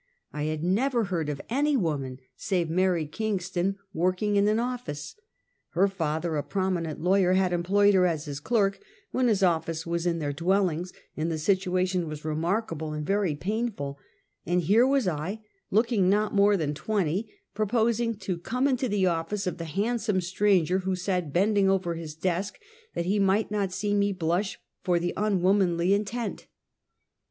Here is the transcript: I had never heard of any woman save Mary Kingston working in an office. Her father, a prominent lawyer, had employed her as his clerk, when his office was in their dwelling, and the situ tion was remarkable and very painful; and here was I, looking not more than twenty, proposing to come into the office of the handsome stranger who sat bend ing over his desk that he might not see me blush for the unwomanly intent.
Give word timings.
I 0.33 0.45
had 0.45 0.63
never 0.63 1.03
heard 1.03 1.29
of 1.29 1.39
any 1.47 1.77
woman 1.77 2.17
save 2.35 2.71
Mary 2.71 3.05
Kingston 3.05 3.77
working 3.93 4.35
in 4.35 4.47
an 4.47 4.57
office. 4.57 5.13
Her 5.73 5.87
father, 5.87 6.37
a 6.37 6.43
prominent 6.43 6.99
lawyer, 6.99 7.33
had 7.33 7.53
employed 7.53 7.93
her 7.93 8.07
as 8.07 8.25
his 8.25 8.39
clerk, 8.39 8.79
when 9.11 9.27
his 9.27 9.43
office 9.43 9.85
was 9.85 10.07
in 10.07 10.17
their 10.17 10.33
dwelling, 10.33 10.87
and 11.15 11.31
the 11.31 11.37
situ 11.37 11.85
tion 11.85 12.07
was 12.07 12.25
remarkable 12.25 12.93
and 12.93 13.05
very 13.05 13.35
painful; 13.35 13.99
and 14.43 14.61
here 14.61 14.87
was 14.87 15.07
I, 15.07 15.41
looking 15.69 16.09
not 16.09 16.33
more 16.33 16.57
than 16.57 16.73
twenty, 16.73 17.31
proposing 17.53 18.15
to 18.21 18.39
come 18.39 18.67
into 18.67 18.89
the 18.89 19.05
office 19.05 19.45
of 19.45 19.59
the 19.59 19.65
handsome 19.65 20.19
stranger 20.19 20.79
who 20.79 20.95
sat 20.95 21.31
bend 21.31 21.59
ing 21.59 21.69
over 21.69 21.93
his 21.93 22.15
desk 22.15 22.57
that 22.95 23.05
he 23.05 23.19
might 23.19 23.51
not 23.51 23.71
see 23.71 23.93
me 23.93 24.13
blush 24.13 24.59
for 24.81 24.97
the 24.97 25.13
unwomanly 25.15 25.93
intent. 25.93 26.47